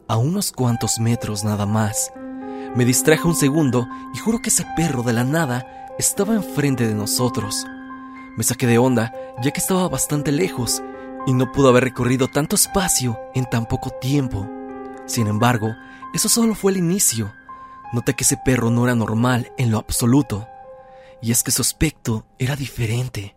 a 0.07 0.17
unos 0.17 0.53
cuantos 0.53 0.99
metros 1.01 1.45
nada 1.45 1.67
más. 1.67 2.13
Me 2.75 2.85
distraje 2.85 3.27
un 3.27 3.35
segundo 3.35 3.89
y 4.15 4.19
juro 4.19 4.41
que 4.43 4.51
ese 4.51 4.67
perro 4.77 5.03
de 5.03 5.15
la 5.15 5.25
nada 5.25 5.95
estaba 5.99 6.35
enfrente 6.35 6.87
de 6.87 6.95
nosotros. 6.95 7.65
Me 8.37 8.45
saqué 8.45 8.67
de 8.67 8.79
onda 8.79 9.13
ya 9.43 9.51
que 9.51 9.61
estaba 9.61 9.89
bastante 9.89 10.31
lejos 10.31 10.83
y 11.29 11.35
no 11.35 11.53
pudo 11.53 11.69
haber 11.69 11.85
recorrido 11.85 12.27
tanto 12.29 12.57
espacio 12.57 13.21
en 13.35 13.45
tan 13.45 13.67
poco 13.67 13.91
tiempo. 13.91 14.49
Sin 15.05 15.27
embargo, 15.27 15.77
eso 16.15 16.27
solo 16.31 16.55
fue 16.55 16.73
el 16.73 16.79
inicio. 16.79 17.35
Noté 17.93 18.15
que 18.15 18.25
ese 18.25 18.39
perro 18.43 18.71
no 18.71 18.85
era 18.85 18.95
normal 18.95 19.53
en 19.59 19.71
lo 19.71 19.77
absoluto. 19.77 20.49
Y 21.21 21.31
es 21.31 21.43
que 21.43 21.51
su 21.51 21.61
aspecto 21.61 22.25
era 22.39 22.57
diferente. 22.57 23.37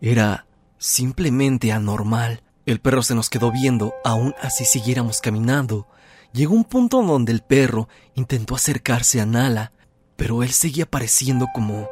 Era 0.00 0.46
simplemente 0.78 1.70
anormal. 1.70 2.42
El 2.66 2.80
perro 2.80 3.04
se 3.04 3.14
nos 3.14 3.30
quedó 3.30 3.52
viendo, 3.52 3.94
aún 4.04 4.34
así 4.42 4.64
siguiéramos 4.64 5.20
caminando. 5.20 5.86
Llegó 6.32 6.54
un 6.54 6.64
punto 6.64 7.04
donde 7.04 7.30
el 7.30 7.42
perro 7.42 7.88
intentó 8.16 8.56
acercarse 8.56 9.20
a 9.20 9.26
Nala, 9.26 9.70
pero 10.16 10.42
él 10.42 10.50
seguía 10.50 10.90
pareciendo 10.90 11.46
como 11.54 11.88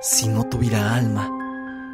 si 0.00 0.26
no 0.26 0.48
tuviera 0.48 0.96
alma. 0.96 1.28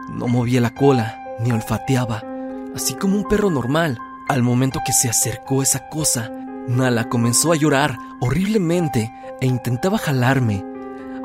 No 0.08 0.28
movía 0.28 0.62
la 0.62 0.72
cola, 0.72 1.36
ni 1.40 1.52
olfateaba, 1.52 2.33
así 2.74 2.94
como 2.94 3.16
un 3.16 3.24
perro 3.24 3.50
normal. 3.50 3.98
Al 4.28 4.42
momento 4.42 4.80
que 4.84 4.92
se 4.92 5.08
acercó 5.08 5.62
esa 5.62 5.88
cosa, 5.88 6.30
Nala 6.66 7.08
comenzó 7.10 7.52
a 7.52 7.56
llorar 7.56 7.98
horriblemente 8.20 9.12
e 9.40 9.46
intentaba 9.46 9.98
jalarme. 9.98 10.64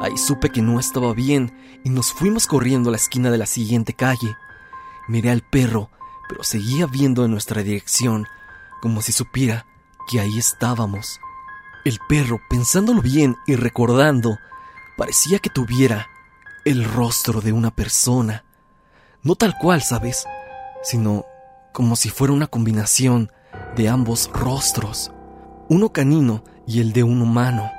Ahí 0.01 0.17
supe 0.17 0.49
que 0.49 0.61
no 0.61 0.79
estaba 0.79 1.13
bien 1.13 1.53
y 1.83 1.89
nos 1.89 2.11
fuimos 2.11 2.45
corriendo 2.45 2.89
a 2.89 2.91
la 2.91 2.97
esquina 2.97 3.31
de 3.31 3.37
la 3.37 3.45
siguiente 3.45 3.93
calle. 3.93 4.35
Miré 5.07 5.31
al 5.31 5.41
perro, 5.41 5.89
pero 6.27 6.43
seguía 6.43 6.85
viendo 6.85 7.25
en 7.25 7.31
nuestra 7.31 7.63
dirección, 7.63 8.27
como 8.81 9.01
si 9.01 9.11
supiera 9.11 9.65
que 10.07 10.19
ahí 10.19 10.37
estábamos. 10.37 11.19
El 11.85 11.99
perro, 12.07 12.41
pensándolo 12.49 13.01
bien 13.01 13.37
y 13.47 13.55
recordando, 13.55 14.37
parecía 14.97 15.39
que 15.39 15.49
tuviera 15.49 16.09
el 16.65 16.83
rostro 16.83 17.39
de 17.41 17.53
una 17.53 17.71
persona. 17.71 18.43
No 19.23 19.35
tal 19.35 19.57
cual, 19.57 19.81
¿sabes? 19.81 20.25
Sino 20.83 21.25
como 21.71 21.95
si 21.95 22.09
fuera 22.09 22.33
una 22.33 22.47
combinación 22.47 23.31
de 23.75 23.89
ambos 23.89 24.29
rostros, 24.33 25.11
uno 25.69 25.91
canino 25.91 26.43
y 26.67 26.79
el 26.79 26.93
de 26.93 27.03
un 27.03 27.21
humano. 27.21 27.71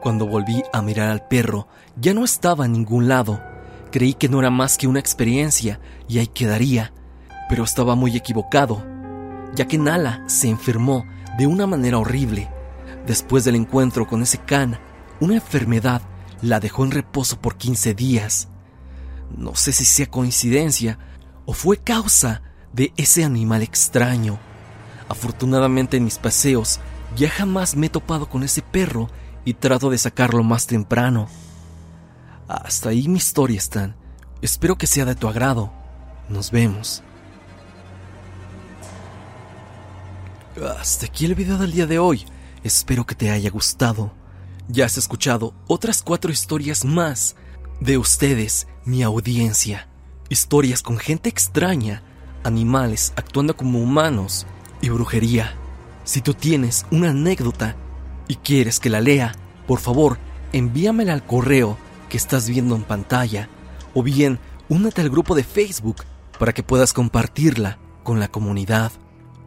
Cuando 0.00 0.26
volví 0.26 0.62
a 0.72 0.82
mirar 0.82 1.08
al 1.08 1.26
perro, 1.26 1.66
ya 1.96 2.14
no 2.14 2.24
estaba 2.24 2.66
en 2.66 2.72
ningún 2.72 3.08
lado. 3.08 3.42
Creí 3.90 4.14
que 4.14 4.28
no 4.28 4.38
era 4.38 4.50
más 4.50 4.78
que 4.78 4.86
una 4.86 5.00
experiencia 5.00 5.80
y 6.08 6.18
ahí 6.18 6.26
quedaría, 6.26 6.92
pero 7.48 7.64
estaba 7.64 7.94
muy 7.94 8.16
equivocado, 8.16 8.84
ya 9.54 9.66
que 9.66 9.78
Nala 9.78 10.22
se 10.26 10.48
enfermó 10.48 11.06
de 11.38 11.46
una 11.46 11.66
manera 11.66 11.98
horrible. 11.98 12.50
Después 13.06 13.44
del 13.44 13.56
encuentro 13.56 14.06
con 14.06 14.22
ese 14.22 14.38
can, 14.38 14.78
una 15.20 15.34
enfermedad 15.34 16.02
la 16.42 16.60
dejó 16.60 16.84
en 16.84 16.90
reposo 16.90 17.40
por 17.40 17.56
15 17.56 17.94
días. 17.94 18.48
No 19.36 19.54
sé 19.54 19.72
si 19.72 19.84
sea 19.84 20.06
coincidencia 20.06 20.98
o 21.44 21.52
fue 21.52 21.78
causa 21.78 22.42
de 22.72 22.92
ese 22.96 23.24
animal 23.24 23.62
extraño. 23.62 24.38
Afortunadamente 25.08 25.96
en 25.96 26.04
mis 26.04 26.18
paseos 26.18 26.80
ya 27.16 27.30
jamás 27.30 27.76
me 27.76 27.86
he 27.86 27.90
topado 27.90 28.28
con 28.28 28.42
ese 28.42 28.62
perro 28.62 29.08
y 29.44 29.54
trato 29.54 29.90
de 29.90 29.98
sacarlo 29.98 30.42
más 30.42 30.66
temprano. 30.66 31.28
Hasta 32.46 32.90
ahí 32.90 33.08
mi 33.08 33.16
historia, 33.16 33.58
Stan. 33.58 33.96
Espero 34.42 34.76
que 34.76 34.86
sea 34.86 35.04
de 35.04 35.14
tu 35.14 35.28
agrado. 35.28 35.72
Nos 36.28 36.50
vemos. 36.50 37.02
Hasta 40.78 41.06
aquí 41.06 41.24
el 41.24 41.34
video 41.34 41.58
del 41.58 41.72
día 41.72 41.86
de 41.86 41.98
hoy. 41.98 42.26
Espero 42.64 43.06
que 43.06 43.14
te 43.14 43.30
haya 43.30 43.50
gustado. 43.50 44.12
Ya 44.68 44.84
has 44.84 44.98
escuchado 44.98 45.54
otras 45.66 46.02
cuatro 46.02 46.30
historias 46.30 46.84
más 46.84 47.36
de 47.80 47.96
ustedes, 47.96 48.66
mi 48.84 49.02
audiencia. 49.02 49.88
Historias 50.28 50.82
con 50.82 50.98
gente 50.98 51.28
extraña, 51.28 52.02
animales 52.48 53.12
actuando 53.14 53.56
como 53.56 53.80
humanos 53.80 54.46
y 54.80 54.88
brujería. 54.88 55.54
Si 56.04 56.20
tú 56.20 56.34
tienes 56.34 56.86
una 56.90 57.10
anécdota 57.10 57.76
y 58.26 58.36
quieres 58.36 58.80
que 58.80 58.90
la 58.90 59.00
lea, 59.00 59.34
por 59.66 59.78
favor, 59.78 60.18
envíamela 60.52 61.12
al 61.12 61.24
correo 61.24 61.78
que 62.08 62.16
estás 62.16 62.48
viendo 62.48 62.74
en 62.74 62.82
pantalla 62.82 63.48
o 63.94 64.02
bien 64.02 64.38
únete 64.68 65.00
al 65.00 65.10
grupo 65.10 65.34
de 65.34 65.44
Facebook 65.44 65.96
para 66.38 66.52
que 66.52 66.62
puedas 66.62 66.92
compartirla 66.92 67.78
con 68.02 68.20
la 68.20 68.28
comunidad. 68.28 68.92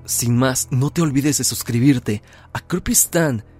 Sin 0.05 0.37
más, 0.37 0.67
no 0.71 0.89
te 0.89 1.01
olvides 1.01 1.37
de 1.37 1.43
suscribirte 1.43 2.21
a 2.53 2.59
Creepy 2.59 2.93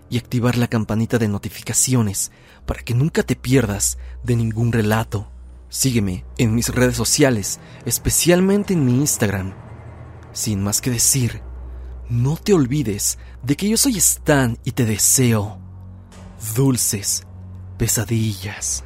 y 0.10 0.17
activar 0.17 0.58
la 0.58 0.67
campanita 0.67 1.17
de 1.17 1.27
notificaciones 1.27 2.32
para 2.65 2.82
que 2.84 2.93
nunca 2.93 3.23
te 3.23 3.36
pierdas 3.36 3.97
de 4.23 4.36
ningún 4.36 4.71
relato. 4.71 5.32
Sígueme 5.71 6.25
en 6.38 6.53
mis 6.53 6.67
redes 6.67 6.97
sociales, 6.97 7.62
especialmente 7.86 8.73
en 8.73 8.86
mi 8.86 8.95
Instagram. 8.95 9.53
Sin 10.34 10.62
más 10.62 10.81
que 10.81 10.91
decir, 10.91 11.41
no 12.10 12.36
te 12.36 12.51
olvides 12.53 13.17
de 13.41 13.55
que 13.55 13.69
yo 13.69 13.77
soy 13.77 13.97
Stan 13.97 14.57
y 14.65 14.73
te 14.73 14.86
deseo 14.86 15.60
dulces 16.57 17.25
pesadillas. 17.77 18.84